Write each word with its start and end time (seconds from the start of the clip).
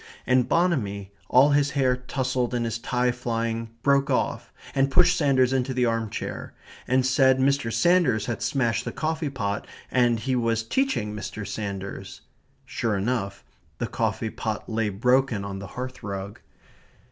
And 0.25 0.49
Bonamy, 0.49 1.11
all 1.29 1.51
his 1.51 1.69
hair 1.77 1.95
touzled 1.95 2.55
and 2.55 2.65
his 2.65 2.79
tie 2.79 3.11
flying, 3.11 3.69
broke 3.83 4.09
off, 4.09 4.51
and 4.73 4.89
pushed 4.89 5.15
Sanders 5.15 5.53
into 5.53 5.75
the 5.75 5.85
arm 5.85 6.09
chair, 6.09 6.55
and 6.87 7.05
said 7.05 7.37
Mr. 7.37 7.71
Sanders 7.71 8.25
had 8.25 8.41
smashed 8.41 8.83
the 8.83 8.91
coffee 8.91 9.29
pot 9.29 9.67
and 9.91 10.19
he 10.19 10.35
was 10.35 10.63
teaching 10.63 11.13
Mr. 11.15 11.47
Sanders 11.47 12.21
Sure 12.65 12.97
enough, 12.97 13.43
the 13.77 13.85
coffee 13.85 14.31
pot 14.31 14.67
lay 14.67 14.89
broken 14.89 15.45
on 15.45 15.59
the 15.59 15.67
hearthrug. 15.77 16.39